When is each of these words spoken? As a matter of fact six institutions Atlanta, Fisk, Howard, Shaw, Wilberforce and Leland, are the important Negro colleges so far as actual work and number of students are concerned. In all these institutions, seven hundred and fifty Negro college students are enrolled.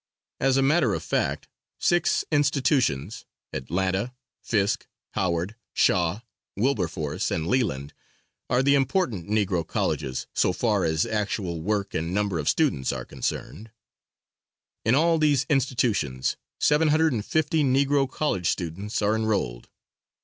As 0.39 0.57
a 0.57 0.63
matter 0.63 0.95
of 0.95 1.03
fact 1.03 1.47
six 1.77 2.25
institutions 2.31 3.23
Atlanta, 3.53 4.15
Fisk, 4.41 4.87
Howard, 5.11 5.55
Shaw, 5.73 6.21
Wilberforce 6.57 7.29
and 7.29 7.45
Leland, 7.45 7.93
are 8.49 8.63
the 8.63 8.73
important 8.73 9.27
Negro 9.29 9.61
colleges 9.63 10.25
so 10.33 10.53
far 10.53 10.85
as 10.85 11.05
actual 11.05 11.61
work 11.61 11.93
and 11.93 12.15
number 12.15 12.39
of 12.39 12.49
students 12.49 12.91
are 12.91 13.05
concerned. 13.05 13.69
In 14.83 14.95
all 14.95 15.19
these 15.19 15.45
institutions, 15.49 16.35
seven 16.59 16.87
hundred 16.87 17.13
and 17.13 17.23
fifty 17.23 17.63
Negro 17.63 18.09
college 18.09 18.49
students 18.49 19.03
are 19.03 19.15
enrolled. 19.15 19.69